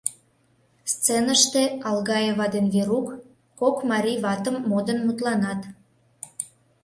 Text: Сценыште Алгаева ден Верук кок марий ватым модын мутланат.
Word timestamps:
Сценыште 0.91 1.63
Алгаева 1.89 2.47
ден 2.55 2.65
Верук 2.73 3.07
кок 3.59 3.77
марий 3.89 4.19
ватым 4.25 4.55
модын 4.69 4.99
мутланат. 5.07 5.61